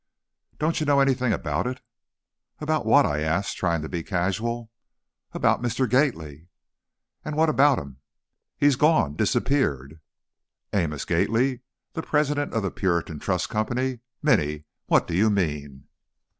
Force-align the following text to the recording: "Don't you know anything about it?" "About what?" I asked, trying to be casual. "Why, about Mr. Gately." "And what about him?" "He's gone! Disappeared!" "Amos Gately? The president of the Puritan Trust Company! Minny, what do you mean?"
"Don't 0.57 0.79
you 0.79 0.85
know 0.87 0.99
anything 0.99 1.31
about 1.31 1.67
it?" 1.67 1.79
"About 2.59 2.87
what?" 2.87 3.05
I 3.05 3.19
asked, 3.19 3.55
trying 3.57 3.83
to 3.83 3.87
be 3.87 4.01
casual. 4.01 4.71
"Why, 5.29 5.37
about 5.37 5.61
Mr. 5.61 5.87
Gately." 5.87 6.47
"And 7.23 7.35
what 7.35 7.49
about 7.49 7.77
him?" 7.77 7.97
"He's 8.57 8.77
gone! 8.77 9.15
Disappeared!" 9.15 9.99
"Amos 10.73 11.05
Gately? 11.05 11.61
The 11.93 12.01
president 12.01 12.51
of 12.55 12.63
the 12.63 12.71
Puritan 12.71 13.19
Trust 13.19 13.49
Company! 13.49 13.99
Minny, 14.23 14.63
what 14.87 15.05
do 15.05 15.15
you 15.15 15.29
mean?" 15.29 15.83